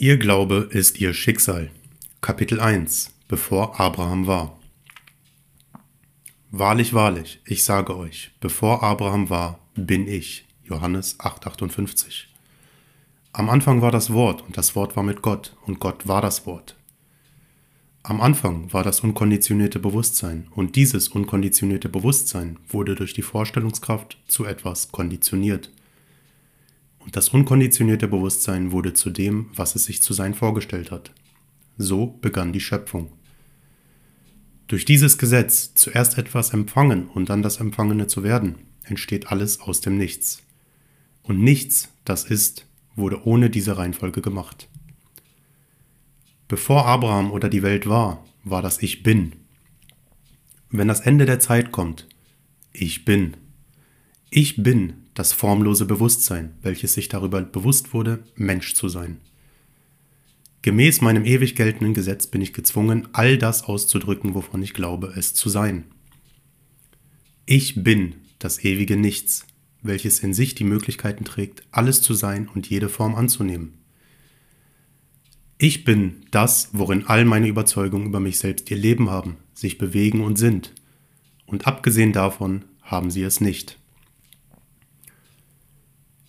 [0.00, 1.72] Ihr Glaube ist ihr Schicksal.
[2.20, 4.56] Kapitel 1 Bevor Abraham war.
[6.52, 10.46] Wahrlich, wahrlich, ich sage euch, bevor Abraham war, bin ich.
[10.62, 12.26] Johannes 8:58.
[13.32, 16.46] Am Anfang war das Wort und das Wort war mit Gott und Gott war das
[16.46, 16.76] Wort.
[18.04, 24.44] Am Anfang war das unkonditionierte Bewusstsein und dieses unkonditionierte Bewusstsein wurde durch die Vorstellungskraft zu
[24.44, 25.72] etwas konditioniert
[27.12, 31.12] das unkonditionierte Bewusstsein wurde zu dem, was es sich zu sein vorgestellt hat.
[31.76, 33.12] So begann die Schöpfung.
[34.66, 39.80] Durch dieses Gesetz, zuerst etwas empfangen und dann das Empfangene zu werden, entsteht alles aus
[39.80, 40.42] dem Nichts.
[41.22, 44.68] Und nichts, das ist, wurde ohne diese Reihenfolge gemacht.
[46.48, 49.32] Bevor Abraham oder die Welt war, war das Ich bin.
[50.70, 52.06] Wenn das Ende der Zeit kommt,
[52.72, 53.36] ich bin.
[54.30, 59.18] Ich bin das formlose Bewusstsein, welches sich darüber bewusst wurde, Mensch zu sein.
[60.60, 65.32] Gemäß meinem ewig geltenden Gesetz bin ich gezwungen, all das auszudrücken, wovon ich glaube, es
[65.32, 65.84] zu sein.
[67.46, 69.46] Ich bin das ewige Nichts,
[69.82, 73.78] welches in sich die Möglichkeiten trägt, alles zu sein und jede Form anzunehmen.
[75.56, 80.20] Ich bin das, worin all meine Überzeugungen über mich selbst ihr Leben haben, sich bewegen
[80.20, 80.74] und sind.
[81.46, 83.78] Und abgesehen davon haben sie es nicht.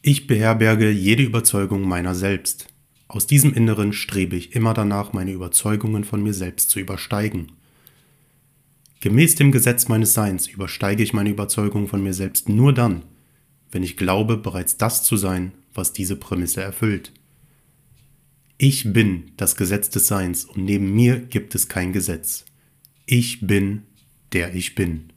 [0.10, 2.66] Ich beherberge jede Überzeugung meiner selbst.
[3.08, 7.52] Aus diesem Inneren strebe ich immer danach, meine Überzeugungen von mir selbst zu übersteigen.
[9.02, 13.04] Gemäß dem Gesetz meines Seins übersteige ich meine Überzeugung von mir selbst nur dann,
[13.72, 17.14] wenn ich glaube, bereits das zu sein, was diese Prämisse erfüllt.
[18.58, 22.46] Ich bin das Gesetz des Seins und neben mir gibt es kein Gesetz.
[23.06, 23.84] Ich bin,
[24.34, 25.14] der ich bin.